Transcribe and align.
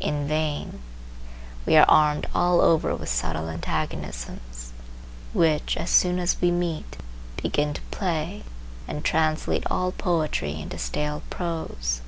In 0.00 0.26
vain. 0.26 0.80
We 1.66 1.76
are 1.76 1.84
armed 1.86 2.26
all 2.34 2.62
over 2.62 2.96
with 2.96 3.10
subtle 3.10 3.50
antagonisms, 3.50 4.72
which, 5.34 5.76
as 5.76 5.90
soon 5.90 6.18
as 6.18 6.40
we 6.40 6.50
meet, 6.50 6.96
begin 7.36 7.74
to 7.74 7.82
play, 7.90 8.44
and 8.88 9.04
translate 9.04 9.64
all 9.70 9.92
poetry 9.92 10.58
into 10.58 10.78
stale 10.78 11.22
prose. 11.28 12.00